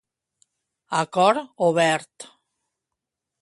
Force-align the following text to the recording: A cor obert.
A 0.99 1.01
cor 1.17 1.41
obert. 1.67 2.27